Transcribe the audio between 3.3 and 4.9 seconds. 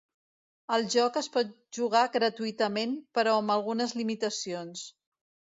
amb algunes limitacions.